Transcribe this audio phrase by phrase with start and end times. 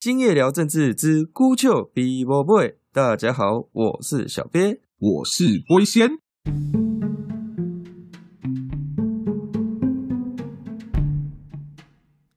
[0.00, 6.08] 今夜聊政治之孤丘比伯 boy，大家好，我是小鳖，我是龟仙。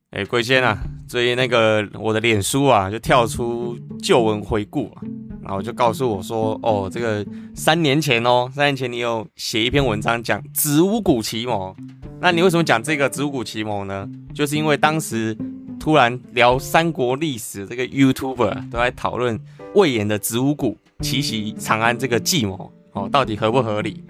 [0.10, 0.76] 哎，龟仙啊，
[1.08, 5.04] 最近那个我的脸书啊，就跳出旧闻回顾啊，
[5.44, 7.24] 然后就告诉我说，哦，这个
[7.54, 11.76] 三年前哦，三年前你有写一篇文章讲子午谷奇谋，
[12.20, 14.10] 那你为什么讲这个子午谷奇谋呢？
[14.34, 15.38] 就是因为当时。
[15.82, 19.38] 突然聊三国历史，这个 YouTuber 都在讨论
[19.74, 24.04] 魏延的子午谷奇袭长安这个计谋哦，到底合不合理？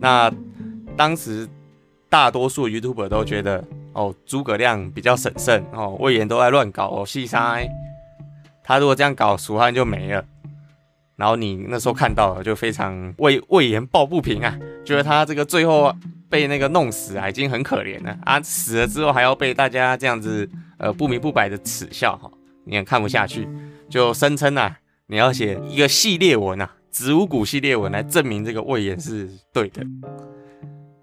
[0.00, 0.32] 那
[0.96, 1.46] 当时
[2.08, 3.62] 大多数 YouTuber 都觉得
[3.92, 7.58] 哦，诸葛亮比较审慎哦，魏延都在乱搞哦，戏杀
[8.64, 10.24] 他如果这样搞，蜀汉就没了。
[11.16, 15.94] 然后你那时候看到了，就非常为魏延抱不平啊，觉得他这个最后
[16.30, 20.48] 被那个弄死啊，已经很可怜了啊，死了之后还要被大家这样子。
[20.80, 22.30] 呃，不明不白的耻笑哈，
[22.64, 23.46] 你也看不下去，
[23.90, 29.84] 就声称啊，你要写一个系列文啊，子午谷系列文来证明这个魏延是对的。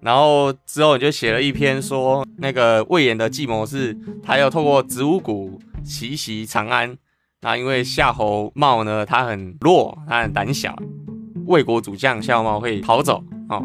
[0.00, 6.98] 然后之后你就写了一篇说，那个魏延的计谋是，他要透过子午谷奇袭长安。
[7.40, 10.76] 那因为夏侯茂呢，他很弱，他很胆小，
[11.46, 13.64] 魏国主将夏侯茂会逃走哦。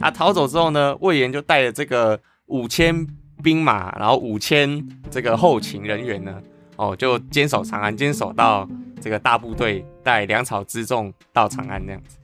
[0.00, 3.06] 他逃走之后呢，魏延就带着这个五千。
[3.42, 6.40] 兵马，然后五千这个后勤人员呢，
[6.76, 8.68] 哦，就坚守长安，坚守到
[9.00, 12.16] 这个大部队带粮草辎重到长安这样子。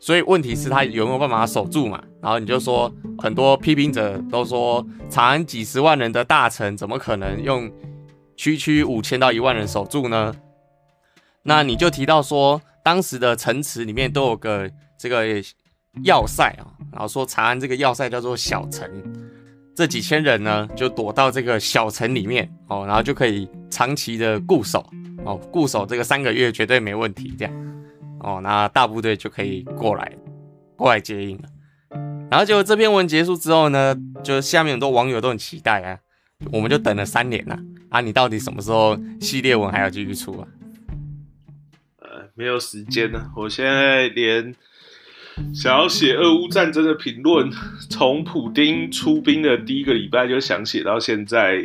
[0.00, 2.02] 所以问题是，他有没有办法守住嘛？
[2.20, 7.70] 然后你就说，很多批评者都说，长安几十万人的大城，怎么可能用
[8.36, 10.34] 区区五千到一万人守住呢？
[11.44, 15.24] 那你就提到说，当时的城池里面都有个这个
[16.02, 18.90] 要塞啊，然后说长安这个要塞叫做小城。
[19.74, 24.86] 这几千人呢，就躲到这个小城里面哦，然后就可以长期的固守
[25.24, 27.54] 哦，固守这个三个月绝对没问题，这样
[28.20, 30.12] 哦，那大部队就可以过来
[30.76, 31.44] 过来接应了。
[32.30, 35.98] 然后结果这篇文结束之后呢，就下面很多网友都很期待啊，
[36.52, 40.48] 我们就等了三年了啊，你到底什么时候系列文还要继续出啊？
[42.00, 44.54] 呃，没有时间了，我现在连。
[45.54, 47.50] 想要写俄乌战争的评论，
[47.90, 51.58] 从普丁出兵的第一个礼拜就想写到现在，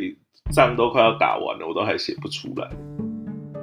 [0.52, 2.68] 仗都快要打完了，我都还写不出来。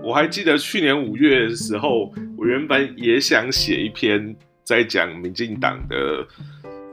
[0.04, 6.28] 我还记得去年五月的时候，我原本也想写一篇在讲民进党的。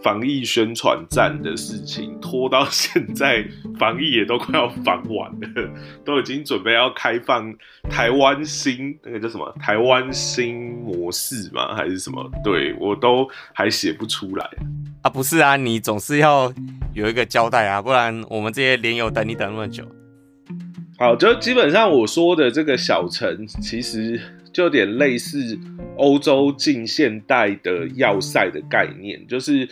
[0.02, 3.44] 防疫宣传战的事情拖到现在，
[3.78, 5.70] 防疫也都快要防完了，
[6.04, 7.54] 都已经准备要开放
[7.88, 12.30] 台湾新那个叫什么台湾新模式嘛，还是什么？
[12.42, 14.48] 对我都还写不出来
[15.02, 15.10] 啊！
[15.10, 16.52] 不是啊，你总是要
[16.94, 19.84] 有一个交代啊，不然我们这些连友等你等那么久。
[20.98, 24.20] 好，就基本上我说的这个小城，其实
[24.52, 25.58] 就有点类似。
[25.98, 29.68] 欧洲近现代的要塞的概念，就是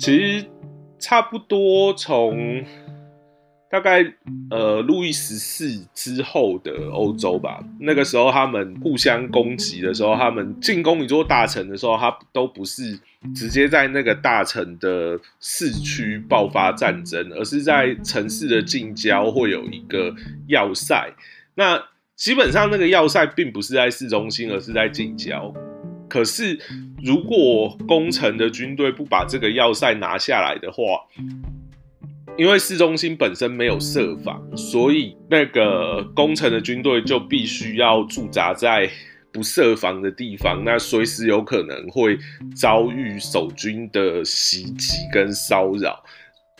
[0.00, 0.44] 其实
[0.98, 2.64] 差不多从
[3.70, 4.02] 大概
[4.50, 7.62] 呃路易十四之后的欧洲吧。
[7.78, 12.98] 那个时候他们互相攻击的时候，他们进攻一座大城的时候，他都不是
[13.34, 20.14] 直接在那个大城的市区爆发战争，而是在城市的近郊会有一个
[20.46, 21.12] 要塞。
[21.54, 21.84] 那
[22.18, 25.54] 基本上那个要塞并不是在市中心，而是在近郊。
[26.08, 26.58] 可是，
[27.00, 30.82] 如果攻城的军队不把这个要塞拿下来的话，
[32.36, 38.90] 因为市中心本身没有设防，所以那个攻城的军队就必须要驻扎在
[39.32, 42.18] 不设防的地方，那随时有可能会
[42.56, 46.02] 遭遇守军的袭击跟骚扰。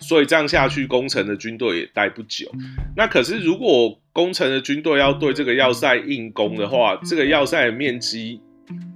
[0.00, 2.50] 所以这样下去，攻城的军队也待不久。
[2.96, 8.40] 那可是，如果攻城的军队要对这个要塞硬攻的话，这个要塞的面积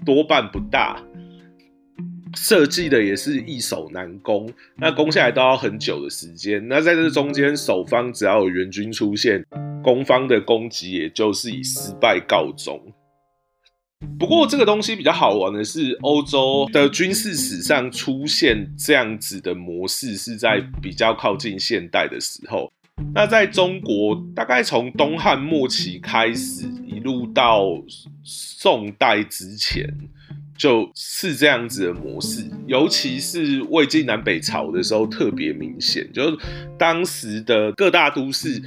[0.04, 1.02] 多半不大，
[2.34, 4.52] 设计的也是易守难攻。
[4.76, 6.66] 那攻下来都要很久的时间。
[6.68, 9.44] 那在这中间，守方只要有援军出现，
[9.82, 12.80] 攻方的攻击也就是以失败告终。
[14.18, 22.72] 不过这个东西比较好玩的是，欧洲的军事史上出现这样子的模式是在比较靠近现代的时候。
[23.14, 27.64] 那在中国，大概从东汉末期开始，一路到
[28.22, 29.84] 宋代之前，
[30.56, 32.44] 就是这样子的模式。
[32.66, 36.38] 尤其是魏晋南北朝的时候，特别明显，就是
[36.78, 38.62] 当时的各大都市。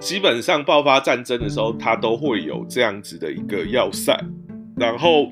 [0.00, 4.18] 基本上爆发战争的时候，它都会有这样子的一个要塞，
[4.76, 5.30] 然后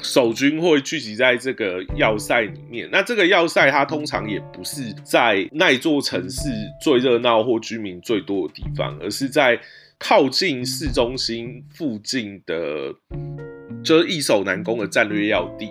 [0.00, 2.88] 守军会聚集在这个要塞里面。
[2.90, 6.48] 那这个要塞它通常也不是在那座城市
[6.82, 9.60] 最热闹或居民最多的地方，而是在
[9.98, 12.94] 靠近市中心附近的，
[13.84, 15.66] 就是易守难攻的战略要地，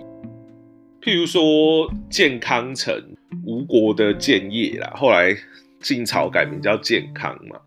[1.02, 2.96] 譬如说健康城，
[3.44, 5.36] 吴国的建业啦，后来
[5.82, 7.60] 晋朝改名叫健康嘛。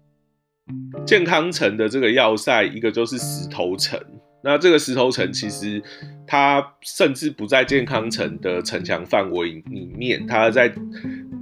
[1.06, 4.00] 健康城的这个要塞，一个就是石头城。
[4.44, 5.82] 那这个石头城其实
[6.26, 10.72] 它甚至不在健康城的城墙范围里面，它在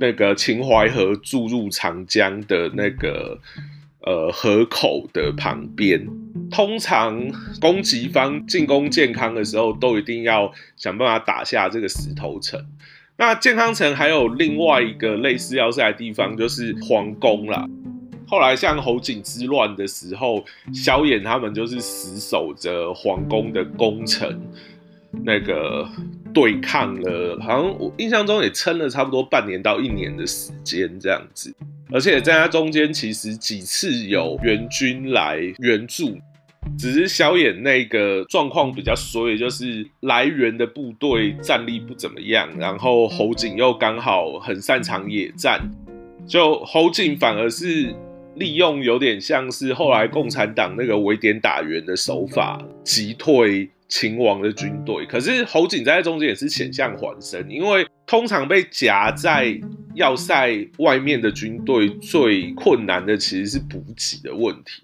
[0.00, 3.38] 那个秦淮河注入长江的那个
[4.00, 6.06] 呃河口的旁边。
[6.50, 7.20] 通常
[7.61, 12.64] 攻击方进攻健康的时候，都一定要想办法打下这个石头城。
[13.19, 17.67] 那健康城还有另外一个类似要塞的地方，就是皇宫啦。
[18.28, 20.44] 后来像侯景之乱的时候，
[20.75, 24.40] 萧衍他们就是死守着皇宫的宫城，
[25.25, 25.88] 那个
[26.34, 31.55] 对抗了，好像我印象中也撑了差不多半年到一年的时间这样子。
[31.93, 36.19] 而且在它中间，其实几次有援军来援助，
[36.76, 45.61] 只是萧衍那个状况比较衰，就是来源的部队战力不怎么样，然后侯景又刚好很擅长野战，
[46.26, 47.94] 就侯景反而是。
[48.37, 55.05] 利用有点像是后来共产党那个围点打援的手法，击退秦王的军队。
[55.06, 59.59] 可是侯景在中间也是险象环生，因为通常被夹在
[59.94, 64.83] 要塞外面的军队最困难的其实是补给的问题。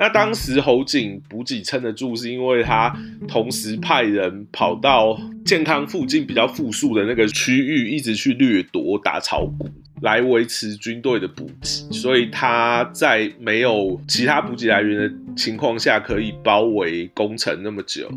[0.00, 2.96] 那当时侯景补给撑得住，是因为他
[3.26, 9.68] 同时派人跑到健康附近比较富庶的那个区域，一直去掠夺打草谷。
[10.02, 18.08] 来维持军队的补给，所以他在没有其他补给来源的情况下，可以包围攻城那么久。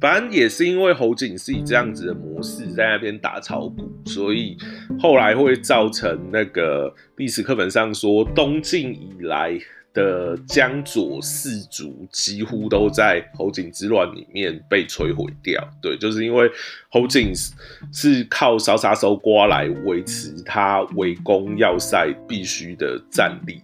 [0.00, 4.56] 反正也是因为侯景是以这样子的模式在那边打草谷，所以
[4.98, 9.58] 后来会造成那个历史课本上说东晋以来。
[9.92, 15.62] 的江左四族几乎都在侯景之乱里面被摧毁掉。
[15.80, 16.50] 对，就是因为
[16.90, 17.32] 侯景
[17.92, 23.60] 是靠烧杀收刮来维持他围攻要塞必须的战力，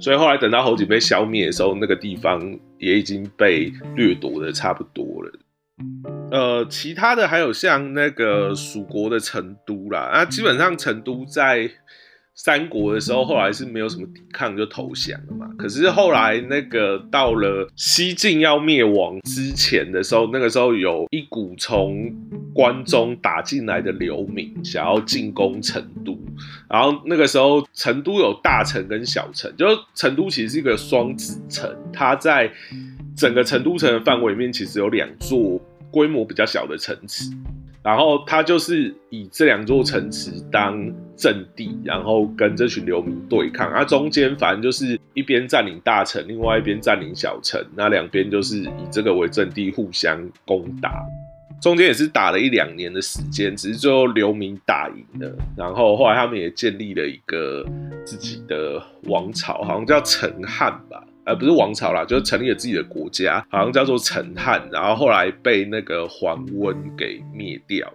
[0.00, 5.32] 所以后来等到侯景被消灭的时候，那个地方也已经被掠夺的差不多了。
[6.30, 11.70] 呃，其他的还有像那个蜀国的成都啦，那基本上成都在。
[12.38, 15.50] 三国的时候，后来是没有什么抵抗就投降了嘛。
[15.58, 22.14] 可是后来那个到了西晋要灭亡之前的时候，那个时候有一股从
[22.54, 26.16] 关中打进来的流民，想要进攻成都。
[26.70, 32.48] 然后那个时候成都有大城跟小城，就成都其实是一个双子城，它在
[33.16, 35.60] 整个成都城的范围里面其实有两座
[35.90, 37.28] 规模比较小的城池。
[37.82, 40.88] 然后它就是以这两座城池当
[41.18, 43.70] 阵地，然后跟这群流民对抗。
[43.72, 50.16] 啊，中间反正就是一边占领大城，另外一边占领小城，那两边就是以这个为阵地互相
[50.46, 51.04] 攻打。
[51.60, 55.36] 中间也是打了一两年的时间，只是最后流民打赢了。
[55.56, 57.66] 然后后来他们也建立了一个
[58.04, 61.02] 自己的王朝，好像叫陈汉吧。
[61.24, 67.92] 呃不是王朝啦，就是成立了自己的国家，好像叫做陈汉，然后后来被那个桓温给灭掉。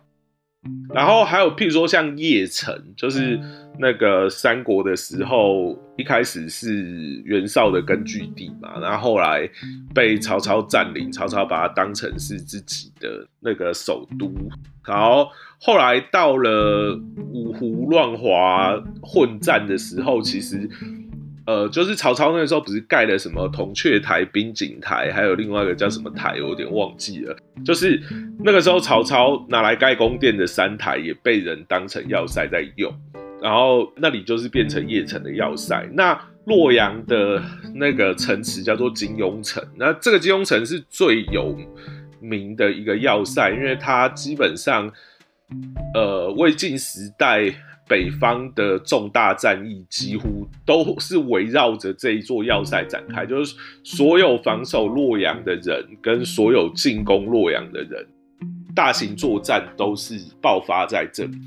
[0.94, 3.40] 然后还有譬如说像邺城，就是
[3.80, 9.50] 那个三国的时候，一开始是袁绍的根据地嘛，然后后来
[9.94, 14.32] 被曹操占领，曹操把它当成是自己的那个首都。
[14.86, 15.28] 然后
[15.60, 17.00] 后来到了
[17.32, 20.70] 五胡乱华混战的时候，其实。
[21.46, 27.36] 呃，就是曹操那个时候不是盖了什么铜雀台、冰景台，还有另外一个叫什么台，我有点忘记了。
[27.66, 28.02] 就是
[28.40, 32.90] 那个时候曹操拿来盖宫殿的三台也被人当成要塞在用，
[33.42, 35.86] 然后那里就是变成邺城的要塞。
[35.92, 37.44] 那洛阳的
[37.76, 41.58] 那个城池叫做金庸城，那这个金庸城是最有
[42.22, 44.90] 名的一个要塞，因为它基本上，
[45.94, 47.54] 呃，魏晋时代。
[47.94, 58.04] 北方的重大战役几乎都是围绕着这一座要塞展开，就是所有防守洛阳的人跟所有进攻洛阳的人，
[58.74, 61.38] 大型作战都是爆发在这里。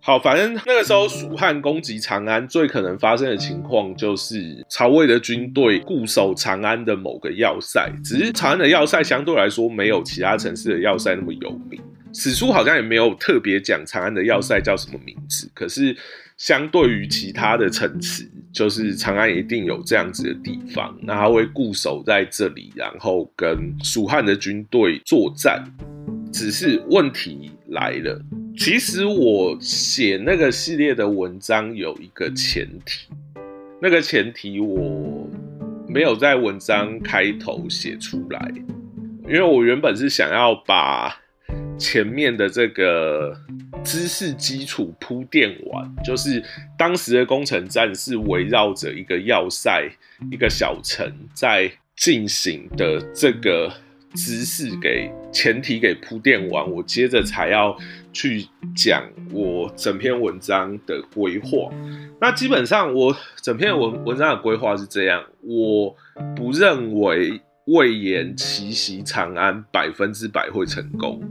[0.00, 11.80] 好，反正那个时候蜀汉攻击长安，最可能发生的情况就是曹魏的军队固守长安的某个要塞，只是长安的要塞相对来说没有其他城市的要塞那么有名。
[12.14, 15.94] 史书好像也没有特别讲长安的要塞叫什么名字，可是
[16.36, 25.64] 相对于其他的城池，就是长安一定有这样子的地方，那他会固守在这里，然后跟蜀汉的军队作战。
[26.32, 28.20] 只是问题来了，
[28.56, 33.08] 其实我写那个系列的文章有一个前提，
[33.80, 35.28] 那个前提我
[35.88, 38.52] 没有在文章开头写出来，
[39.28, 41.16] 因为我原本是想要把
[41.78, 43.36] 前面的这个
[43.82, 46.42] 知识基础铺垫完，就是
[46.78, 49.90] 当时的工程站是围绕着一个要塞、
[50.30, 53.72] 一个小城在进行的这个
[54.14, 57.76] 知识给前提给铺垫完，我接着才要
[58.12, 61.70] 去讲我整篇文章的规划。
[62.20, 65.94] 那基本上我整篇文文章的规划是这样，我
[66.34, 71.22] 不认为魏延奇袭长安百分之百会成功。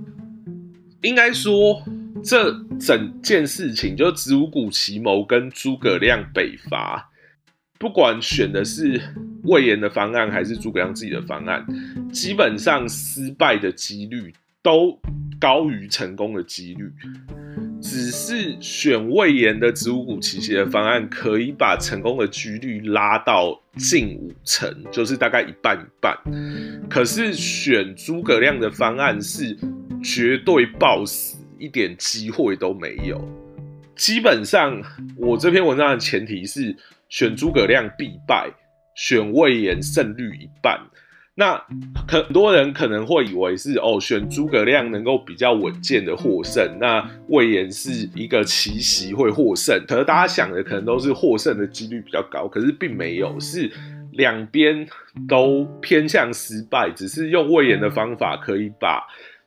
[1.04, 1.84] 应该说，
[2.24, 7.12] 这整件事情就子午谷奇谋跟诸葛亮北伐，
[7.78, 9.02] 不管选的是
[9.44, 11.66] 魏延的方案还是诸葛亮自己的方案，
[12.12, 14.98] 基本上失败的几率都
[15.40, 16.90] 高于成功的几率。
[17.84, 26.18] 只是选魏延的子午谷奇袭的方案，可以把成功的几率拉到近五成，就是大概一半一半。
[26.90, 29.56] 可是选诸葛亮的方案是。
[30.06, 33.26] 绝对爆死，一点机会都没有。
[33.96, 34.82] 基本上，
[35.16, 36.76] 我这篇文章的前提是
[37.08, 38.52] 选诸葛亮必败，
[38.96, 40.78] 选魏延胜率一半。
[41.36, 41.62] 那
[42.08, 49.84] 很多人可能会以为是哦，选诸葛亮能够比较稳健的获胜，那魏延是一个奇袭会获胜。
[49.88, 53.72] 可是大家想的可能都是获胜的几率比较高，可是并没有，是
[54.12, 54.88] 两边
[55.28, 59.04] 都偏向失败，只是用魏延的方法可以把。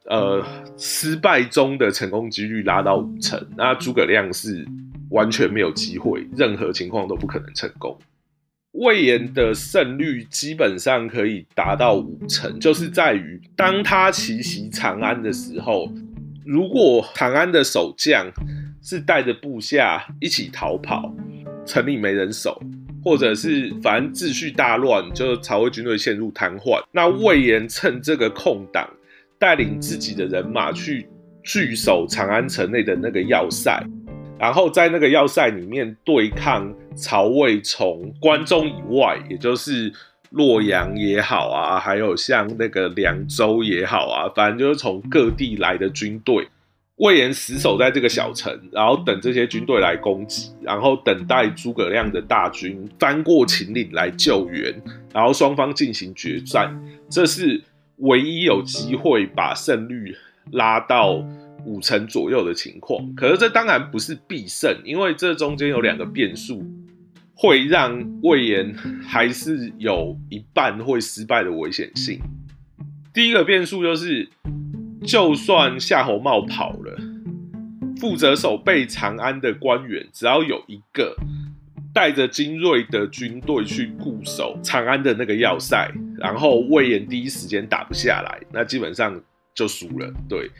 [0.08, 0.40] 呃，
[0.78, 4.64] 失败中的成功几率拉到五成，那诸葛亮是
[5.10, 7.98] 完全没有机会，任何情况都不可能成功。
[8.76, 15.92] 魏延的胜率基本上可以达到五成，就是在于当他奇袭长安的时候，
[16.44, 18.30] 如果长安的守将
[18.82, 21.14] 是带着部下一起逃跑，
[21.64, 22.60] 城里没人守，
[23.02, 28.88] 或者是反正秩序大乱，就曹魏军队陷入瘫痪，那魏延趁这个空档。
[29.38, 31.06] 带领自己的人马去
[31.42, 33.86] 据守长安城内的那个要塞，
[34.38, 39.92] 然后在那个要塞里面对抗曹魏从关中以外，也就是
[40.30, 46.48] 洛阳也好啊，还有像那个凉州也好啊，反正就是从各地来的军队。
[46.96, 54.74] 魏延死守在这个小城，然后等这些军队来攻击，然后等待诸葛亮的大军翻过秦岭来救援，
[55.12, 56.78] 然后双方进行决战。
[57.10, 57.62] 这是。
[58.00, 60.14] 唯一有机会把胜率
[60.50, 61.24] 拉到
[61.66, 66.64] 五成左右的情况，可是这当然不是必胜，因为这中间有两个变数，
[67.34, 68.72] 会让魏延
[69.04, 72.18] 还是有一半会失败的危险性。
[73.12, 74.28] 第一个变数就是，
[75.04, 76.96] 就算夏侯茂跑了，
[78.00, 81.16] 负责守备长安的官员只要有一个。
[81.94, 89.18] 带着精锐的军队去固守长安的那个要塞，然后魏延第一时间打不下来，那基本上
[89.54, 90.12] 就输了。
[90.28, 90.50] 对，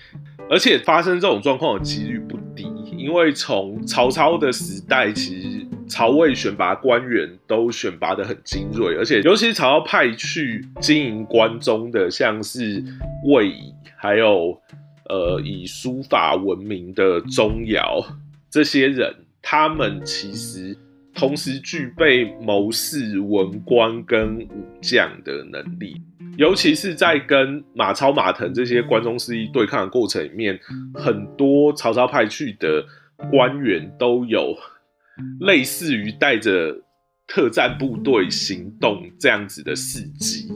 [0.49, 2.65] 而且发生这种状况的几率不低，
[2.97, 12.83] 因为从曹操的时代，其实曹魏选拔官员都选拔的很精锐，而且尤其曹操派去经营关中的，像是
[13.25, 14.61] 魏乙，还有
[15.09, 18.05] 呃以书法闻名的钟繇
[18.51, 20.77] 这些人，他们其实。
[21.19, 25.99] 同时具备谋士、文官跟武将的能力，
[26.39, 30.59] 尤其是在跟马超、马腾这些关中势力对抗的过程里面，
[30.95, 32.85] 很多曹操派去的
[33.31, 34.55] 官员都有
[35.41, 36.77] 类似于带着
[37.27, 40.49] 特战部队行动这样子的事迹。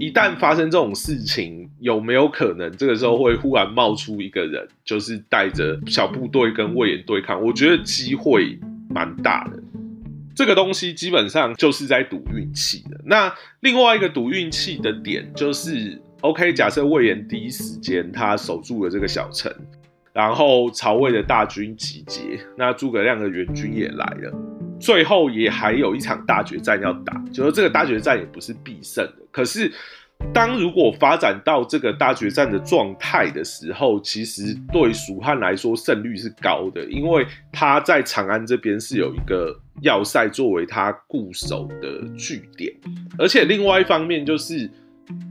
[0.00, 7.40] 一旦发生这种事情，有没有可能这个时候会忽然冒出一个人，就是带着小部队跟魏延对抗？
[7.40, 8.58] 我觉得机会
[8.90, 9.62] 蛮大的。
[10.34, 13.00] 这个东西基本上就是在赌运气的。
[13.04, 19.52] 那另外一个赌运气的点就是，OK，假设魏延第一时间他守住了这个小城，
[20.12, 24.32] 然后曹魏的大军集结，那诸葛亮的援军也来了，
[24.80, 29.24] 最后也还有一场大决战要打，就是这个大决战也不是必胜的。
[29.30, 29.72] 可是，
[30.32, 39.60] 当如果发展到这个大决战的状态的时候，其实对蜀汉来说胜率是高的，因为他在长安这边是有一个。
[39.82, 42.72] 要塞作为他固守的据点，
[43.18, 44.70] 而且另外一方面，就是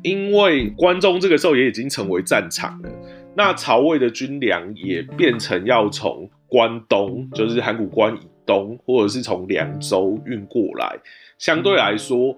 [0.03, 2.89] 因为关中这个时候也已经成为战场了，
[3.37, 10.99] 那曹魏的军粮也变成要从关东，就是函谷关以东，或者是从凉州运过来，
[11.37, 12.37] 相对来说，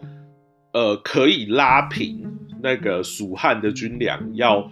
[0.75, 2.23] 呃，可以拉平
[2.61, 4.69] 那个蜀汉的军粮要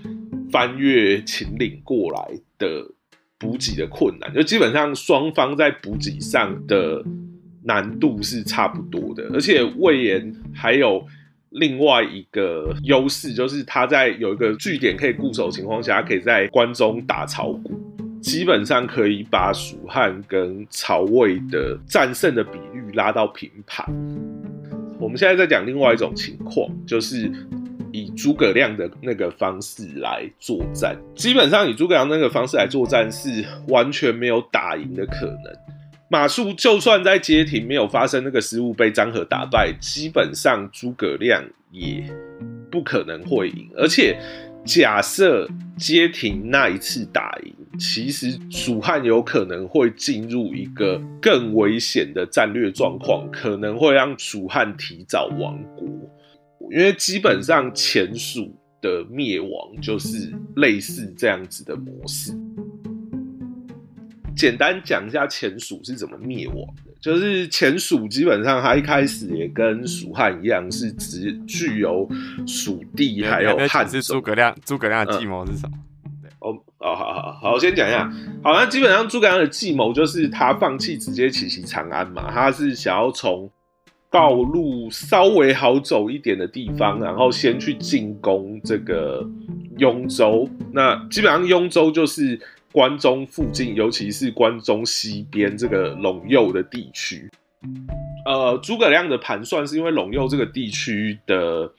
[0.51, 2.67] 翻越秦岭过来的。
[3.39, 7.03] 补给的困难，就基本上双方在补给上的
[7.65, 11.05] 难度是差不多的，而且魏延还有
[11.49, 17.77] 另外一个优势，就是他在有一个据点可以固守情况下，可以在关中打草谷，
[18.21, 23.85] 基本上可以把蜀汉跟曹魏的战胜的比率拉到平盘。
[25.03, 27.29] 我们现在在讲另外一种情况，就是
[27.91, 35.53] 以诸葛亮的那个方式来作战，基本上以诸葛亮那个方式来作战是完全没有打赢的可能。
[36.09, 42.01] 马谡就算在街亭没有发生那个失误被张合打败，基本上诸葛亮也
[42.71, 43.69] 不可能会赢。
[43.75, 44.17] 而且
[44.63, 55.87] 假设街亭那一次打赢，其实蜀汉有可能会进入一个更危险的战略状况，可能会让蜀汉提早亡国。
[56.71, 59.49] 因为基本上前蜀的灭亡
[59.81, 62.31] 就是类似这样子的模式。
[64.35, 72.09] 简单讲一下前蜀是怎么灭亡的，就是前蜀基本上它一开始也跟蜀汉一样，是只具有
[72.47, 73.87] 蜀地还有汉。
[73.87, 75.77] 是诸葛亮，诸葛亮的计谋是什么？
[76.43, 78.11] 哦好，好好好，我先讲一下。
[78.43, 83.49] 好，那基本上诸葛亮的计谋就是他放弃直接奇袭长安嘛，他是想要从
[84.11, 89.25] 道路稍微好走一点的地方，然后先去进攻这个
[89.77, 90.47] 雍州。
[90.71, 92.39] 那基本上雍州就是。
[92.73, 97.29] 关中附近，尤其是关中西边这个陇右的地区，
[98.25, 101.71] 呃，诸葛亮的盘算是因为陇右这个地区的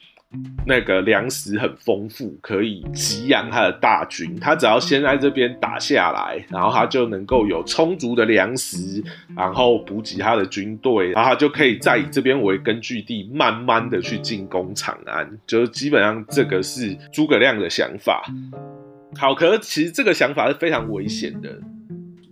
[0.66, 4.34] 那个粮食很丰富，可以给养他的大军。
[4.40, 9.02] 他只要先在这边打下来，然后他就能够有充足的粮食，
[9.36, 15.28] 然后补给他的军队，然后他就可以再以这边为根据地，慢慢的去进攻长安。
[15.46, 18.24] 就是基本上这个是诸葛亮的想法。
[19.16, 21.56] 好，可是其实这个想法是非常危险的。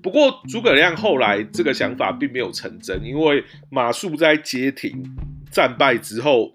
[0.02, 5.00] 不过诸葛亮后来这个想法并没有成真，因为马谡在街亭
[5.48, 6.52] 战败之后，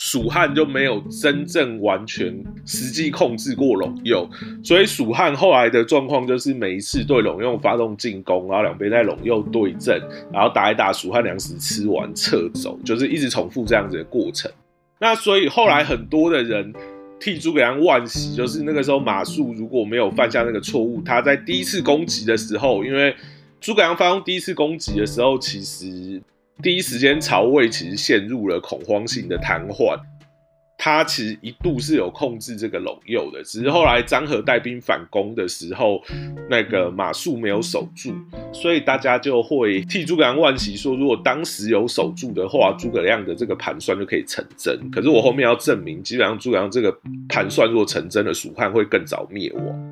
[0.00, 4.28] 蜀汉就没有真正完全实际控制过陇右，
[4.64, 14.50] 所以蜀汉后来的状况就是每一次对陇右发动进攻，然后两边在陇右对阵，然后打一打，蜀汉粮食吃完撤走，就是一直重复这样子的过程。
[14.98, 16.74] 那所以后来很多的人。
[17.22, 23.14] 替诸葛亮惋惜，就是那个时候马谡如果没有犯下那个错误，他在第一次攻击的时候，因为
[23.60, 26.22] 诸葛亮发动第一次攻击的时候，其实
[26.62, 29.98] 第一时间曹魏其实陷入了恐慌性的瘫痪。
[30.82, 36.00] 他其实一度是有控制这个陇右的，只是后来张合带兵反攻的时候，
[36.48, 38.14] 那个马谡没有守住，
[38.50, 44.90] 所以大家就会替诸葛亮惋惜，说如果当时有守住的话，诸葛亮的这个盘算就可以成真。
[44.90, 46.90] 可是我后面要证明，基本上诸葛亮这个
[47.28, 49.90] 盘算若成真了，蜀汉会更早灭亡。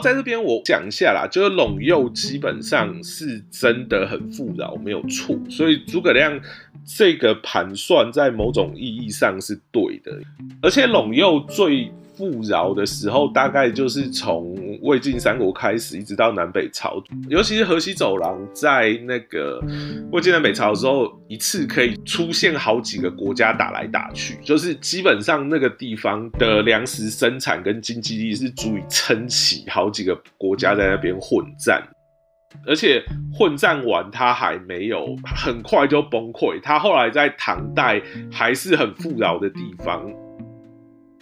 [0.00, 5.38] 在这边我讲一下啦，就是陇右基本上是真的很富饶，没有错。
[5.48, 6.40] 所以诸葛亮
[6.84, 10.18] 这个盘算在某种意义上是对的，
[10.62, 11.92] 而且陇右最。
[12.20, 19.58] 富饶的时候，大概就是从魏晋三国开始，一直到南北朝，尤其是河西走廊，在那个
[20.12, 31.82] 魏晋南北朝的时候，一次可以出现好几个国家打来打去，就是基本上那个地方的粮食生产跟经济力是足以撑起好几个国家在那边混战，
[32.66, 33.02] 而且
[33.32, 40.04] 混战完，他还没有很快就崩溃，他后来在唐代还是很富饶的地方。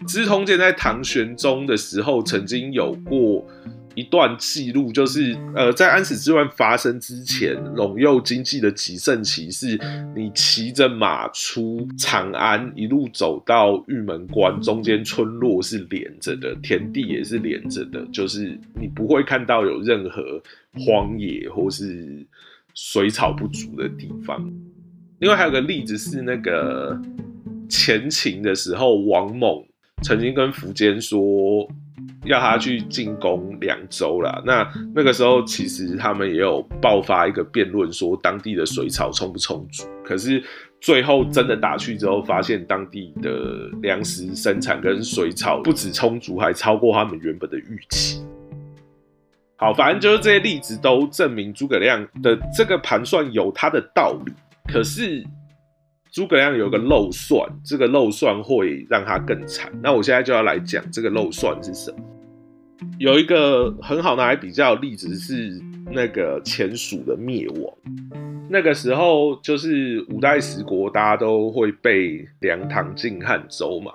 [0.06, 3.46] 资通鉴在唐玄宗的时候，曾经有过
[3.94, 9.78] 一段记录，就是呃，在安史之乱发生之前，陇右经济的极盛期是，
[10.14, 20.40] 你骑着马出长安，一路走到玉门关，中间村落是连着的，田地也是连着的，就是你不会看到有任何
[20.74, 22.24] 荒野或是
[22.72, 24.48] 水草不足的地方。
[25.18, 26.96] 另外还有个例子是那个
[27.68, 29.64] 前秦的时候，王猛。
[30.02, 31.68] 曾经跟苻坚说
[32.24, 34.42] 要他去进攻凉州啦。
[34.44, 39.84] 那那个时候其实他们也有爆发一个辩论，说当地的水草充不充足。
[40.04, 40.42] 可是
[40.80, 48.24] 最后真的打去之后，发现当地的粮食生产跟水草不止充足，还超过他们原本的预期。
[49.56, 54.32] 好，反正就是这些例子都证明诸葛亮的这个盘算有他的道理。
[54.72, 55.24] 可是
[56.10, 59.70] 诸葛亮有个漏算，这个漏算会让他更惨。
[59.82, 61.98] 那我现在就要来讲这个漏算是什么。
[62.98, 67.74] 有一个很好拿来比较的例子是那个前蜀的灭亡。
[68.48, 73.92] 那个时候就是五代十国，大家都会被梁、唐、晋、汉、周嘛。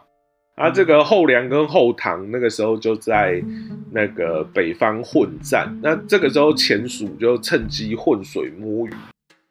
[0.56, 3.44] 啊，这个后梁跟后唐那个时候就在
[3.92, 5.76] 那个北方混战。
[5.82, 8.92] 那这个时候前蜀就趁机浑水摸鱼，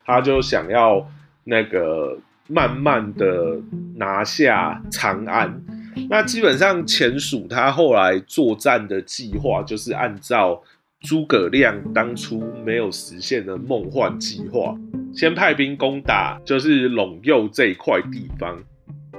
[0.05, 1.05] 他就想要
[1.43, 2.17] 那个
[2.53, 3.59] 慢慢的
[3.97, 5.63] 拿下长安。
[6.11, 10.63] 那基本上前蜀他后来作战的计划就是按照。
[11.05, 14.73] 诸葛亮当初没有实现的梦幻计划，
[15.13, 18.57] 先派兵攻打就是陇右这一块地方，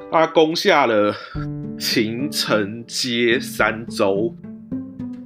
[0.09, 1.13] 他攻下了
[1.77, 4.33] 秦、城、街三州，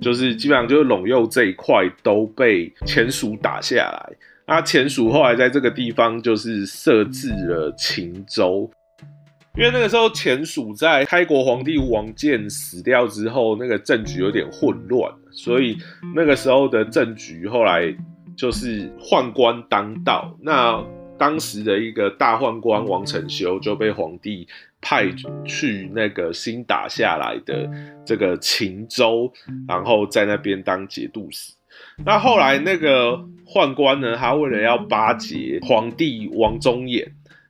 [0.01, 4.13] 就是基本上就是陇右这一块都被前蜀打下来。
[4.47, 8.69] 那前蜀后来在这个地方就是设置了秦州。
[9.57, 15.75] 因为那个时候前蜀在开国皇帝王建死掉之后，那个政局有点混乱，所以
[16.15, 17.91] 那个时候的政局后来
[18.37, 20.37] 就是宦官当道。
[20.43, 20.79] 那
[21.17, 24.47] 当时的一个大宦官王承修就被皇帝
[24.79, 25.11] 派
[25.43, 27.67] 去那个新打下来的
[28.05, 29.33] 这个秦州，
[29.67, 31.51] 然后在那边当节度使。
[32.05, 37.07] 那后来那个宦官呢，他为了要巴结皇帝王忠衍。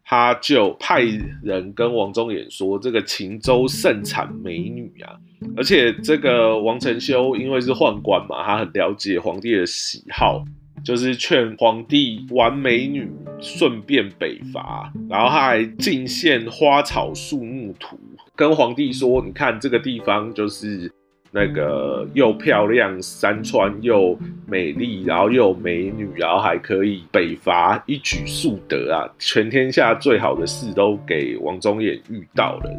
[0.09, 1.01] 他就派
[1.43, 5.11] 人跟王忠衍说：“这个秦州盛产美女啊，
[5.57, 10.45] 而且这个王承修因为是宦官嘛，他很了解皇帝的喜好，
[10.81, 13.11] 就是劝皇帝玩美女，
[13.41, 14.89] 顺便北伐。
[15.09, 17.99] 然后他还进献花草树木图，
[18.33, 20.89] 跟皇帝说：你看这个地方就是。”
[21.37, 29.05] 那个又漂亮，山川又美丽，然后又美女，然后还可以北伐，一举数得啊！
[29.19, 32.71] 全天下最好的事都给王忠衍遇到了。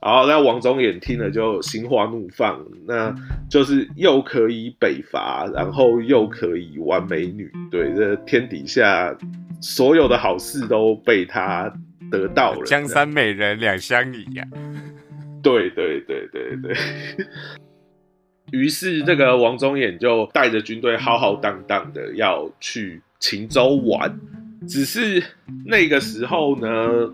[0.00, 3.12] 好那王忠衍听了就心花怒放，那
[3.50, 9.12] 就是又可以北伐，然后又可以玩美女，对，这天底下
[9.60, 11.72] 所有的好事都被他
[12.08, 12.64] 得到了。
[12.64, 14.44] 江山美人两相宜呀。
[15.42, 16.76] 对对对对对，
[18.50, 24.18] 于是这个王宗衍就带着军队浩浩荡荡的要去秦州玩，
[24.66, 25.22] 只是
[25.64, 27.12] 那个时候呢，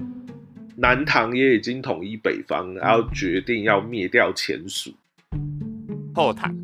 [0.76, 4.92] 南唐也已经统一北方，然后决定要灭掉前蜀。
[6.14, 6.54] 后唐？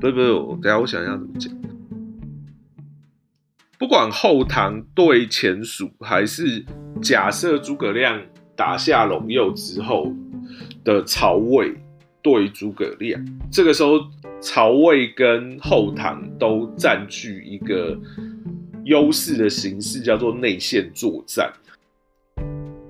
[0.00, 1.52] 不是不是，我等下我想一下怎么讲。
[3.78, 6.64] 不管后唐对前蜀，还是
[7.02, 8.22] 假设诸葛亮
[8.54, 10.12] 打下陇右之后。
[10.84, 11.74] 的曹魏
[12.22, 14.00] 对诸葛亮，这个时候
[14.40, 17.98] 曹魏跟后唐都占据一个
[18.84, 21.52] 优势的形式，叫做内线作战。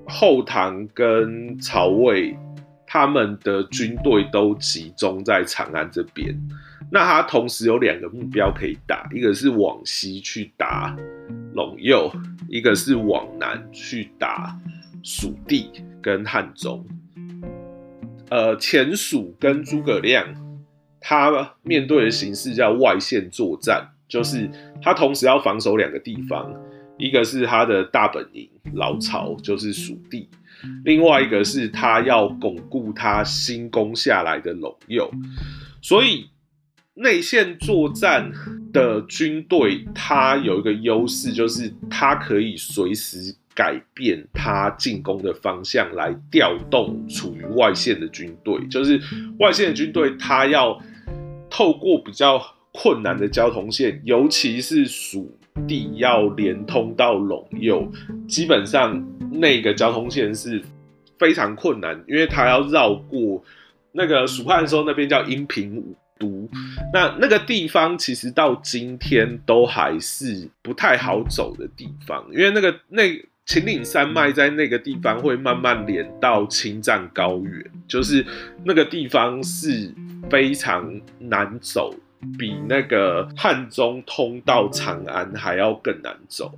[0.05, 2.37] 后唐跟曹魏
[2.85, 6.35] 他们的军队都集中在长安这边，
[6.91, 10.95] 那他同时有两个目标可以打，一个是往西去打
[11.55, 12.11] 陇右，
[12.47, 14.55] 一个是往南去打
[15.01, 16.85] 蜀地跟汉中。
[18.29, 20.25] 呃，前蜀跟诸葛亮，
[20.99, 24.49] 他面对的形势叫外线作战，就是
[24.81, 26.51] 他同时要防守两个地方，
[26.97, 30.27] 一个是他的大本营老巢，就是蜀地；
[30.83, 35.11] 另外一个是他要巩固他新攻下来的陇右。
[35.81, 36.29] 所以
[36.95, 38.31] 内线作战
[38.71, 43.35] 的军队，它有一个优势，就是它可以随时。
[43.55, 48.59] 改变他进攻的方向，来调动处于外线的军队。
[48.67, 48.99] 就是
[49.39, 50.79] 外线的军队，他要
[51.49, 55.37] 透过比较困难的交通线，尤其是蜀
[55.67, 57.87] 地要连通到陇右，
[58.27, 60.59] 基本上那个交通线是
[61.19, 63.43] 非常困难，因为他要绕过
[63.91, 66.49] 那个蜀汉的时候，那边叫阴平五都，
[66.91, 73.03] 那那个地方其实到今天都还是不太好走的地方，因为那个那。
[73.45, 78.25] 秦岭山脉在那个地方会慢慢连到青藏高原，就是
[78.63, 79.93] 那个地方是
[80.29, 81.93] 非常难走，
[82.39, 86.57] 比那个汉中通到长安还要更难走。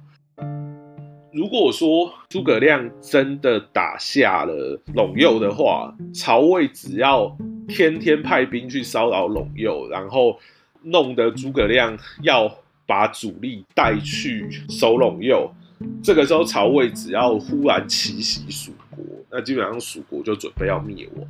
[1.34, 7.36] 如果说诸葛亮真的打下了陇右的话，曹魏只要
[7.67, 10.39] 天天派兵去骚扰陇右，然后
[10.84, 15.52] 弄得诸葛亮要把主力带去守陇右。
[16.01, 21.27] 这个时候，曹魏只要忽然奇袭蜀国，那基本上蜀国就准备要灭亡。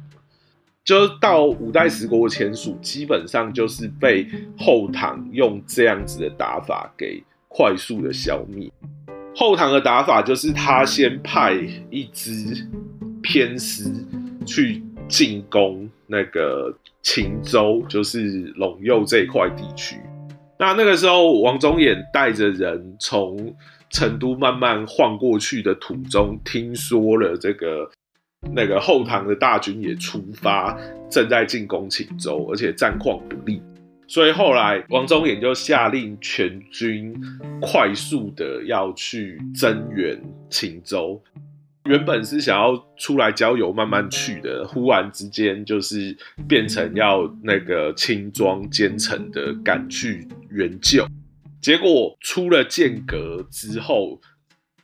[0.84, 4.28] 就到五代十国前蜀，基本上就是被
[4.58, 8.72] 后唐用这样子的打法给快速的消灭。
[9.36, 11.56] 后唐的打法就是他先派
[11.90, 12.68] 一支
[13.24, 13.92] 偏师
[14.46, 19.98] 去进攻那个秦州，就是陇右这一块地区。
[20.60, 23.56] 那那个时候，王忠衍带着人从
[23.90, 27.90] 成都慢慢晃过去的途中，听说了这个
[28.54, 30.78] 那个后唐的大军也出发，
[31.10, 33.62] 正在进攻秦州，而且战况不利。
[34.08, 37.16] 所以后来王宗衍就下令全军
[37.60, 41.20] 快速的要去增援秦州。
[41.86, 46.16] 原本是想要出来郊游慢慢去的，忽然之间就是
[46.48, 51.08] 变成要那个轻装兼程的赶去援救。
[51.66, 54.22] 结果出了剑阁之后，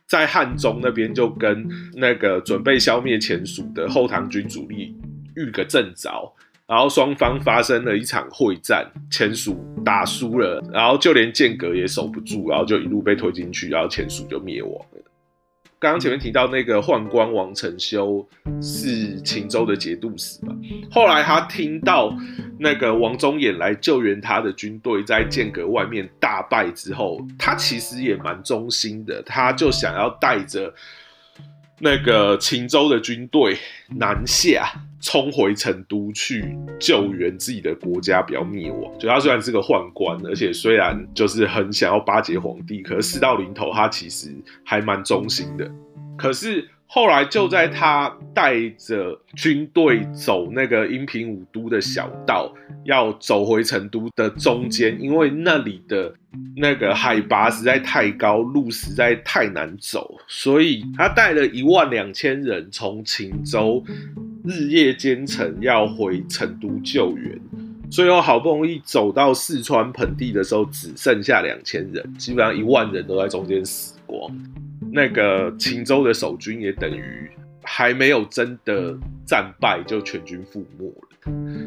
[0.08, 1.64] 在汉中那边就跟
[1.94, 4.92] 那个准备消灭前蜀的后唐军主力
[5.36, 6.10] 遇个正着。
[6.66, 15.01] 然后双方发生了一场会战，前蜀打输了，然后就连剑阁也守不住，然后就一路被推进去，然后前蜀就灭亡了。
[15.82, 18.24] 刚刚前面提到那个宦官王承修
[18.60, 20.54] 是秦州的节度使嘛，
[20.92, 22.16] 后来他听到
[22.56, 30.72] 那个王忠衍来救援他的军队在剑阁外面大败之后，他其实也蛮忠心的，他就想要带着。
[31.82, 38.96] 那个秦州的军队南下，冲回成都去救援自己的国家，不要灭亡。
[39.00, 44.32] 就他虽然是个宦官，而且虽然就是很想要巴结皇帝，可是事到临头，他其实
[44.64, 45.68] 还蛮忠心的。
[46.16, 46.68] 可是。
[46.94, 52.52] 后来就在他带着军队走那个阴平五都的小道，
[52.84, 56.12] 要走回成都的中间，因为那里的
[56.54, 63.82] 那个海拔实在太高，路实在太难走，所以他带了一万两千人从秦州
[64.44, 67.40] 日夜兼程要回成都救援，
[67.90, 74.30] 最后好不容易走到四川盆地的时候，只剩下两千人，基本上一万人都在中间死光。
[74.94, 77.30] 那个秦州的守军也等于
[77.62, 81.08] 还没有真的战败，就全军覆没了。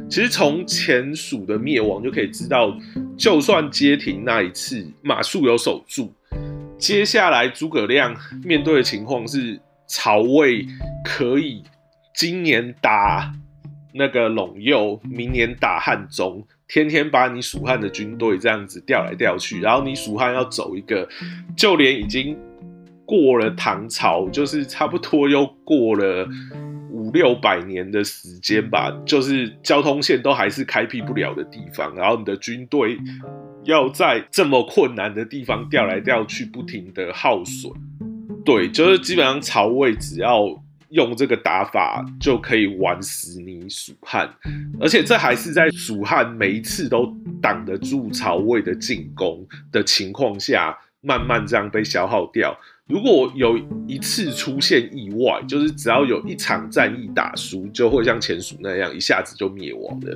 [0.08, 2.78] 其实从前蜀的灭亡就可以知道，
[3.18, 6.14] 就算街亭那一次马谡有守住，
[6.78, 10.68] 接下来诸葛亮面对的情况是曹魏
[11.04, 11.64] 可以
[12.14, 13.34] 今年打
[13.94, 21.10] 那个陇右，明年打汉中，天天把你蜀汉的军队这样子调来调去，然后你蜀汉要走一个，
[21.58, 22.38] 就连已经。
[23.16, 26.28] 过了唐朝，就是差不多又过了
[26.90, 32.98] 五六百年的时间吧，就是交通线都还是开辟不了的地方，然后你的军队
[33.64, 37.72] 要在这么困难的地方调来调去，不停的耗损。
[38.44, 40.46] 对，就是基本上曹魏只要
[40.90, 44.30] 用这个打法就可以玩死你蜀汉，
[44.80, 52.56] 而且这还是在蜀汉每一次都挡得住曹魏的进攻的情况下，慢慢这样被消耗掉。
[52.88, 60.16] 如果有一次出现意外，就是只要有一场战役打输，就会像前蜀那样一下子就灭亡了。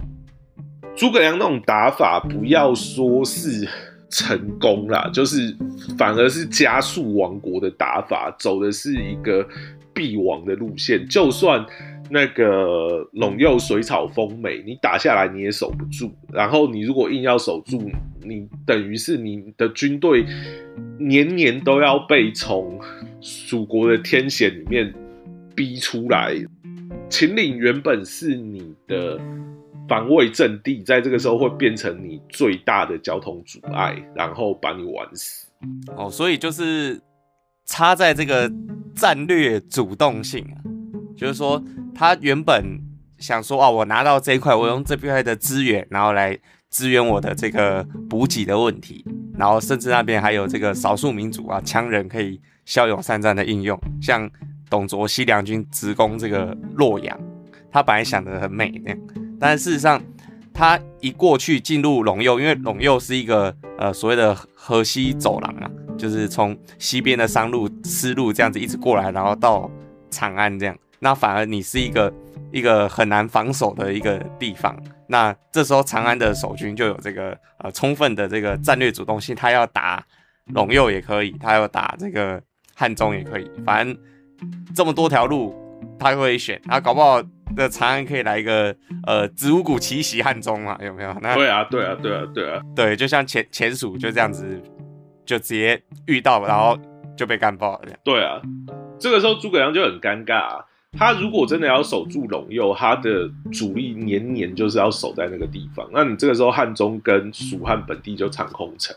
[0.95, 3.67] 诸葛亮那种打法，不要说是
[4.11, 5.55] 成功啦，就是
[5.97, 9.43] 反而是加速亡国的打法，走的是一个
[9.91, 11.07] 必亡的路线。
[11.07, 11.65] 就算
[12.09, 16.11] 那个陇右水草丰美，你打下来你也守不住。
[16.31, 17.89] 然后你如果硬要守住，
[18.21, 20.25] 你等于是你的军队。
[20.97, 22.77] 年年都要被从
[23.21, 24.93] 蜀国的天险里面
[25.55, 26.35] 逼出来。
[27.09, 29.17] 秦岭原本是你的
[29.87, 35.47] 防卫阵地，在这个时候会变成你最大的交通阻碍，然后把你玩死。
[35.95, 36.99] 哦，所以就是
[37.65, 38.51] 差在这个
[38.93, 40.59] 战略主动性啊，
[41.15, 41.63] 就是说
[41.99, 42.79] 他原本
[43.17, 49.03] 想说啊，我拿到这一块，我用这边的资源，然后来支援我的这个补给的问题。
[49.37, 54.31] 然后甚至那边还有这个少数民族啊，羌人可以骁勇善战的应用，像
[54.69, 57.19] 董卓西凉军直攻这个洛阳，
[57.69, 58.99] 他本来想的很美那样，
[59.37, 60.01] 但是事实上
[60.53, 69.69] 他一过去进入陇右，因为陇右是一个呃所谓的河西走廊啊，就是从西边的商路、丝路这样子一直过来，然后到
[70.09, 72.13] 长安这样，那反而你是一个
[72.51, 74.77] 一个很难防守的一个地方。
[75.07, 80.03] 那这时候长安的守军就有这个呃充分的这个战略主动性，他要打
[80.53, 82.41] 陇右也可以，他要打这个
[82.75, 83.97] 汉中也可以，反正
[84.75, 85.55] 这么多条路
[85.99, 87.21] 他会选，他搞不好
[87.55, 88.75] 的长安可以来一个
[89.07, 91.11] 呃子午谷奇袭汉中嘛，有没有？
[91.21, 94.61] 那对啊，对啊，对啊，对啊，对，就像前前蜀就这样子，
[95.25, 96.77] 就直接遇到，然后
[97.17, 97.87] 就被干爆了。
[98.03, 98.39] 对啊，
[98.99, 100.63] 这个时候诸葛亮就很尴尬。
[100.97, 105.87] 他如果真的要守住陇右，他的主力年年就是要守在那个地方。
[105.93, 108.95] 那你这个时候汉中跟蜀汉本地就长空城。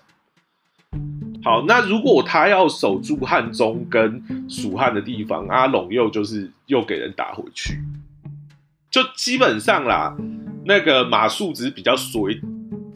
[1.44, 7.80] 好，那如果他要守住汉中跟蜀汉的地方，啊，陇右就是又给人打回去，
[8.90, 10.16] 就基本上啦，
[10.64, 12.40] 那个马谡只是比较衰，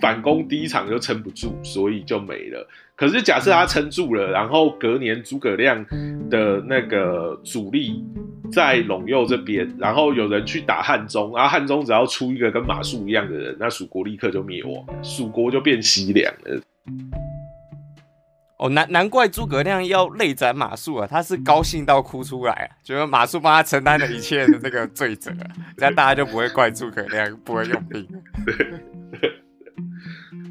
[0.00, 2.68] 反攻第一场就撑不住，所以就没了。
[2.94, 5.84] 可是假设他撑住了，然后隔年诸葛亮
[6.30, 8.02] 的那个主力
[8.50, 16.60] 在陇右这边，然后有人去打汉中，然后汉中只要出一个跟马谡一样的人，那蜀国立刻就灭亡，蜀国就变西凉了。
[18.58, 25.30] 哦，难难怪诸葛亮要泪斩马谡啊，他是高兴到哭出来啊，觉得马谡帮他承担了一切的这个罪责，
[25.76, 28.08] 这样大家就不会怪诸葛亮不会用兵。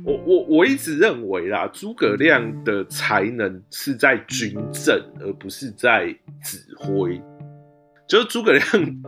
[0.06, 7.20] 我我我一直认为啦，诸葛亮的才能是在军政，而不是在指挥。
[8.08, 8.64] 就是诸葛亮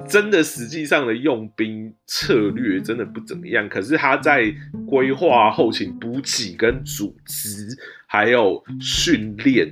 [0.10, 4.52] 真的实际上的用兵策略真的不怎么样， 可是他在
[4.88, 9.72] 规划后勤补给、跟组织，还有训练、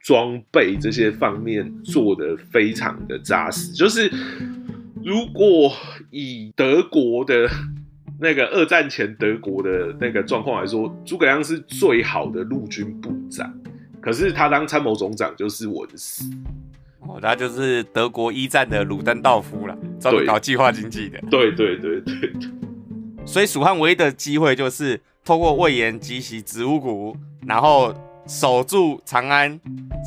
[0.00, 3.72] 装备这些方面做的非常的扎实。
[3.72, 4.08] 就是
[5.04, 5.72] 如果
[6.12, 7.50] 以德国的。
[8.20, 13.52] 那个二战前德国的那个状况来说，诸葛亮是最好的陆军部长，
[14.00, 16.24] 可是他当参谋总长就是文死。
[17.00, 21.20] 哦，他就是德国一战的鲁登道夫了，专门搞计划经济的。
[21.30, 22.50] 对对对对对。
[23.26, 27.92] 所以蜀汉唯一的机会就是透过魏延及其子午谷，然后
[28.26, 29.60] 守住长安，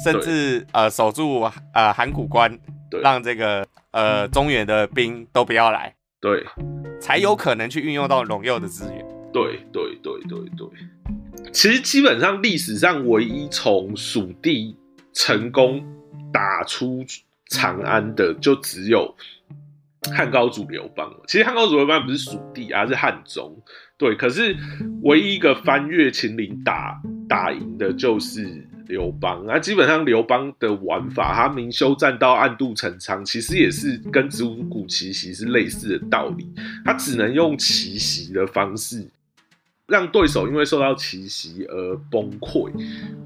[0.03, 1.41] 甚至呃守住
[1.73, 2.57] 呃函谷关，
[3.03, 5.93] 让这个呃中原的兵都不要来。
[6.19, 6.45] 对。
[6.99, 9.05] 才有可能去运用到陇右的资源。
[9.31, 14.75] 对对对对对，其实基本上历史上唯一从蜀地
[15.13, 15.85] 成功
[16.33, 17.05] 打出
[17.49, 19.15] 长安的，就只有
[20.11, 23.61] 汉高祖刘邦其实汉高祖刘邦不是蜀地，而是汉中。
[23.97, 24.55] 对，可是
[25.03, 26.99] 唯一一个翻越秦岭打
[27.29, 28.67] 打赢的，就是。
[28.87, 36.47] 刘邦，那基本上刘邦的玩法，他明修栈道，暗度陈仓，其实也是跟子午谷奇袭是类似的道理。
[36.83, 39.07] 他只能用奇袭的方式，
[39.87, 42.71] 让对手因为受到奇袭而崩溃，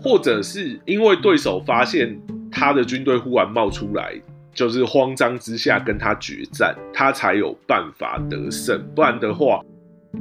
[0.01, 2.19] 或者是因为对手发现
[2.51, 4.13] 他的军队忽然冒出来，
[4.53, 8.83] 就是慌张之下跟他决战，他才有办法得胜。
[8.95, 9.61] 不然的话，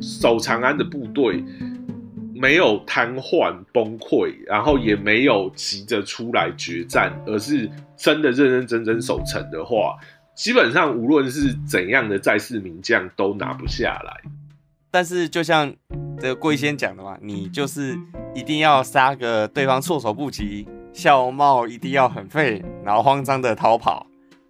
[0.00, 1.42] 守长安的部队。
[2.40, 9.94] 没有瘫痪崩溃，然后也没有急着出来决战，而是真的认认真真守城的话，
[10.34, 14.30] 基本上无论是怎样的在世名将都拿不下来。
[14.90, 15.70] 但是就像
[16.18, 17.94] 这个贵先讲的嘛，你就是
[18.34, 24.06] 一定要杀个对方措手不及，笑貌一定要很废，然后慌张的逃跑，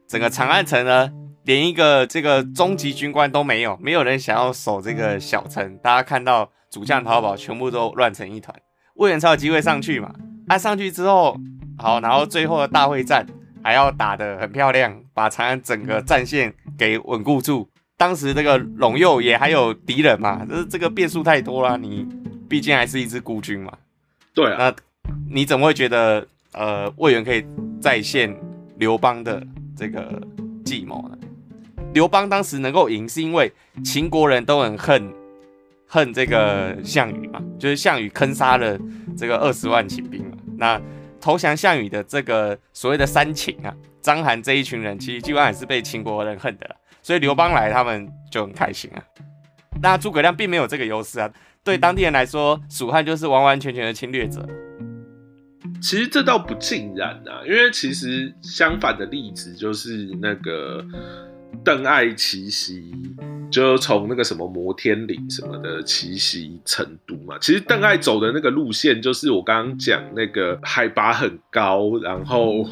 [0.07, 1.11] 整个长安城呢，
[1.42, 5.76] 连一个这个中级军官都没有，没有人想要守这个小城。
[5.79, 6.53] 大家看到。
[6.70, 8.54] 主将逃跑，全部都乱成一团。
[8.94, 10.14] 魏延才有机会上去嘛？
[10.46, 11.37] 他上去之后，
[11.78, 13.26] 好，然后最后的大会战
[13.62, 17.68] 还要打得很漂亮，把长安整个战线给稳固住。
[17.96, 21.76] 当时这个陇右也还有敌人嘛，这这个变数太多了。
[21.76, 22.06] 你
[22.48, 23.72] 毕竟还是一支孤军嘛。
[24.35, 24.74] 对，那
[25.28, 27.44] 你怎么会觉得呃魏延可以
[27.80, 28.35] 再现
[28.76, 29.44] 刘邦的
[29.76, 30.22] 这个
[30.64, 31.18] 计谋呢？
[31.92, 33.52] 刘邦当时能够赢，是因为
[33.85, 35.12] 秦国人都很恨。
[35.92, 38.79] 恨这个项羽嘛，就是项羽坑杀了
[39.18, 40.37] 这个二十万秦兵嘛。
[40.57, 40.81] 那
[41.20, 46.76] 投降项羽的这个所谓的三秦啊，章邯这一群人，其实基本上也是被秦国人恨的。
[47.03, 49.03] 所以刘邦来，他们就很开心啊。
[49.83, 51.29] 那诸葛亮并没有这个优势啊，
[51.64, 54.48] 对当地人来说，蜀汉就是完完全全的侵略者。
[55.83, 60.87] 其实这倒不尽然啊，因为其实相反的例子就是那个
[61.64, 62.92] 邓艾奇袭。
[63.50, 72.64] 就从那个什么摩天岭什么的奇袭成都嘛，其实邓艾走的那个路线就是我刚刚讲那个海拔很高，然后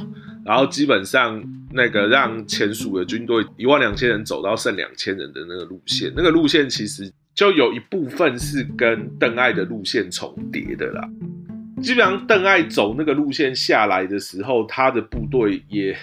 [0.45, 11.09] 然后基本上那个让前蜀的军队一万两千人走到剩两千人的那个路线，那个路线其实就有一部分是跟邓艾的路线重叠的啦。
[11.83, 15.97] 基本上邓艾走那个路线下来的时候，他的部队也。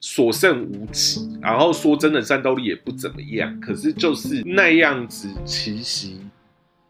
[0.00, 3.60] 所剩无几，然后说真的，战斗力也不怎么样。
[3.60, 6.20] 可是就是那样子奇袭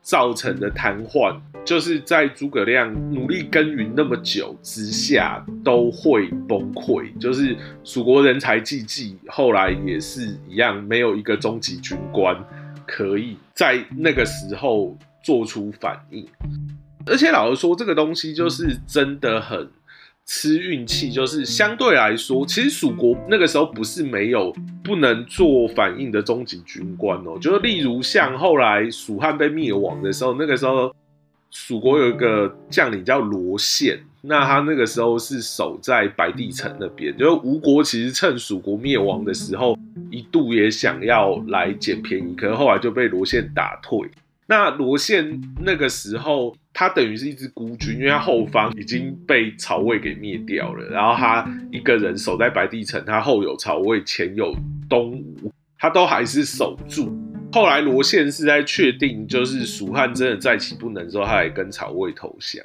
[0.02, 7.10] 造成的瘫痪，就是在诸葛亮努力耕耘那么久之下都会崩溃。
[7.18, 12.36] 就是蜀国人才济济，后来也是一样，没有一个中级军官
[12.86, 16.26] 可以在那个时候做出反应。
[17.06, 19.66] 而且老实说，这个东西就是真的很。
[20.28, 24.54] 吃运气，就是相对来说，其实蜀国那个时候不是没有
[24.84, 27.38] 不能做反应的终极军官哦。
[27.40, 30.94] 就是例如像后来蜀汉被灭亡的时候，那个时候
[31.50, 39.78] 蜀国有一个将领叫罗宪，那他那个时候是守在白帝城那边，就是吴国其实趁蜀国灭亡的时候，
[40.10, 43.98] 一度也想要来捡便宜，可是后来就被罗宪打退。
[44.46, 54.54] 那罗宪那个时候，他等于是一支孤军，因为他后方已经被曹魏给灭掉了，然后他一个人守在白帝城，他后有曹魏，前有
[54.88, 55.10] 东
[55.42, 57.12] 吴，他都还是守住。
[57.50, 62.64] 后来罗宪是在确定就是蜀汉真的再起不能之后，他也跟曹魏投降。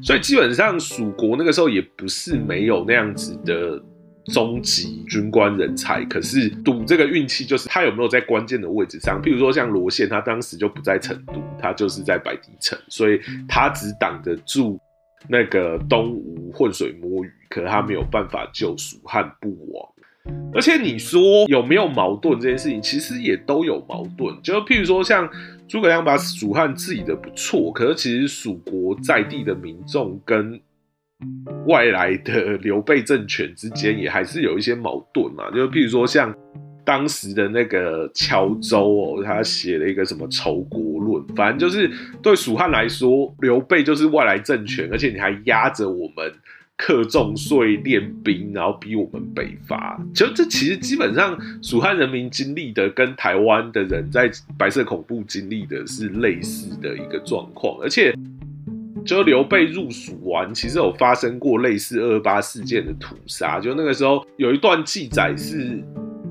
[0.00, 3.82] 所以基本上蜀国那个时候也不是没有那样子的。
[4.26, 9.20] 中级军官人才，可是赌这个运气，就是他有没有在关键的位置上。
[9.22, 14.80] 譬如说像罗宪，他当时就不在成都，他就是在白帝城，所以他只挡得住
[15.28, 19.88] 那个东吴浑水摸鱼，可他没有办法救蜀汉不亡。
[20.54, 24.34] 而且你说有没有矛盾这件事情，其实也都有矛盾。
[24.42, 25.28] 就譬如说像
[25.68, 30.58] 诸葛亮把蜀汉治理的不错，可是其实蜀国在地的民众跟
[31.66, 36.34] 外来的刘备政权之间也还是有一些矛盾嘛，就譬如说像
[36.84, 41.90] 当时的那个乔州哦，他写了一个什么仇国论，反正就是
[42.22, 46.30] 对蜀汉来说，刘备就是外来政权，而且你还压着我们
[46.76, 49.98] 克重税练兵，然后逼我们北伐。
[50.14, 58.14] 就这其实基本上蜀汉人民经历的跟台湾的人在白色恐怖经历的是类似的一个状况，而且。
[59.04, 63.60] 就刘备入蜀完，其实有发生过类似二二八事件的屠杀。
[63.60, 65.82] 就那个时候有一段记载，是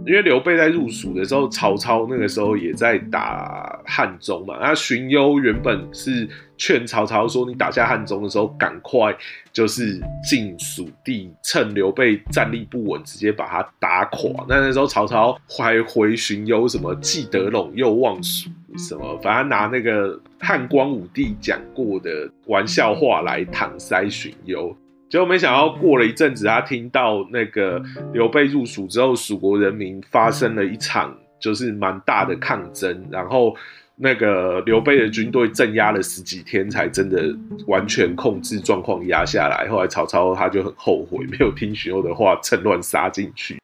[0.06, 4.58] 因为刘备在入蜀的时候，曹操那个时候也在打汉中嘛。
[4.60, 9.16] 那荀攸原本是劝曹操说：“你打下汉中的时候，赶快
[9.54, 18.50] 就是进蜀地，趁刘备战力不稳，直接把他打垮。”那那时候曹操还回荀攸什么“既得陇又忘蜀”。
[18.78, 19.18] 什么？
[19.22, 24.76] 反正拿那个汉光武帝讲过的玩笑话来搪塞荀攸，
[25.10, 27.82] 结果没想到过了一阵子，他听到那个
[28.14, 33.56] 刘备入蜀之后，蜀国人民发生了一场就是蛮大的抗争，然后
[33.96, 37.34] 那个刘备的军队镇压了十几天，才真的
[37.68, 39.68] 完全控制状况压下来。
[39.70, 43.58] 后来曹操他就很后悔，没有听荀攸的话，趁乱杀进去。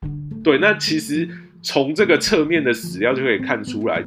[0.44, 1.28] 对，那其实
[1.62, 4.04] 从这个侧面的史料就可以看出来。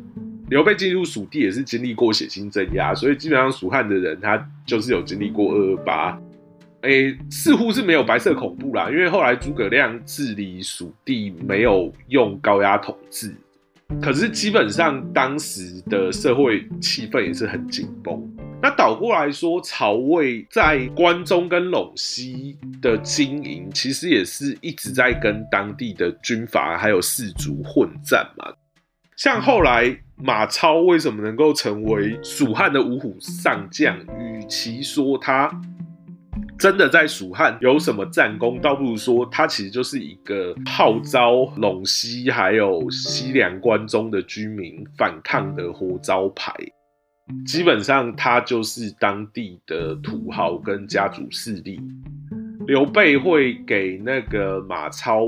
[0.53, 4.37] 刘备进入蜀地也是经历过血腥镇压，所以基本上蜀汉的人他
[4.67, 6.21] 就是有经历过二二八，
[6.83, 13.35] 诶，似乎是没有白色恐怖啦，因为后来诸葛亮治理蜀地没有用高压统治，
[14.03, 18.23] 可是基本上当时的社会气氛也是很紧绷。
[18.61, 28.53] 那倒过来说，曹魏在关中跟陇西的经营，其实也是一直在跟当地的军阀还有士族混战嘛。
[29.17, 33.99] 像后来马超为什么能够成为蜀汉的五虎上将？
[34.19, 35.51] 与其说他
[36.59, 46.55] 真的在蜀汉有什么战功，倒不如说他其实就是一个号召陇西还有西凉关中的居民反抗的活招牌。
[47.47, 51.81] 基本上他就是当地的土豪跟家族势力。
[52.67, 55.27] 刘备会给那个马超。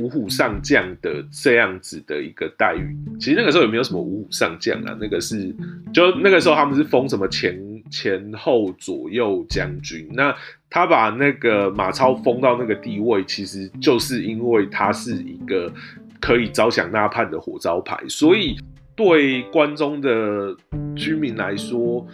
[0.00, 5.54] 五虎上将的这样子的一个待遇，其实那个时候也没有什么五虎上将啊，那个是
[5.92, 7.56] 就那个时候他们是封什么前
[7.90, 10.34] 前后左右将军，那
[10.68, 15.72] 他把那个马超封到那个地位，其实就是因为他是一个
[16.20, 18.56] 可以招降纳叛的火招牌，所以
[18.96, 20.56] 对关中的
[20.96, 22.04] 居民来说。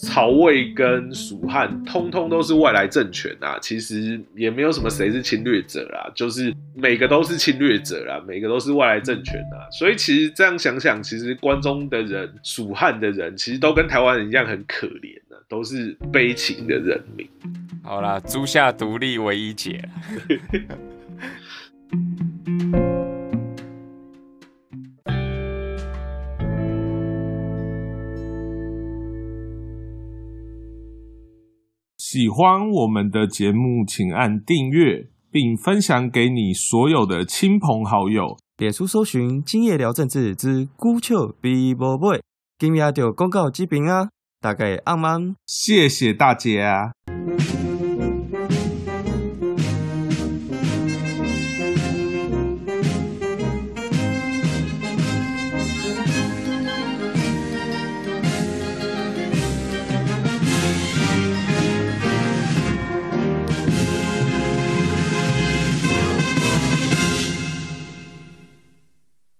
[0.00, 9.66] 曹魏跟蜀汉通通都是外来政权啊，其实也没有什么谁是侵略者啦，就是每个都是侵略者啦，每个都是外来政权啊。
[9.72, 17.28] 所以其实这样想想，其实关中的人、蜀汉的人，其实都跟台湾人一样很可怜的，都是悲情的人民。
[17.82, 19.88] 好啦，诸夏独立唯一解。
[32.18, 38.36] 喜欢我们的节目，请按订阅，并分享给你所有的亲朋好友。
[38.56, 44.08] 点书搜寻“今夜聊政治之孤丘 B boy”，”，今夜就公告这边啊，
[44.40, 46.92] 大概阿曼，谢谢大家。